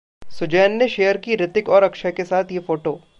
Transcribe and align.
Suzanne 0.31 0.77
ने 0.77 0.87
शेयर 0.87 1.17
की 1.17 1.35
रितिक 1.35 1.69
और 1.69 1.83
अक्षय 1.83 2.11
के 2.11 2.23
साथ 2.23 2.51
ये 2.51 2.59
फोटो 2.59 2.99